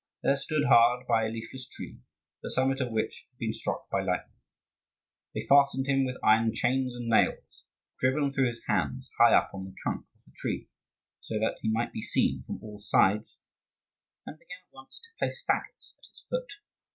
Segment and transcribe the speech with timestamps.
[0.23, 1.99] There stood hard by a leafless tree,
[2.41, 4.39] the summit of which had been struck by lightning.
[5.35, 7.63] They fastened him with iron chains and nails
[7.99, 10.69] driven through his hands high up on the trunk of the tree,
[11.19, 13.41] so that he might be seen from all sides;
[14.25, 16.49] and began at once to place fagots at its foot.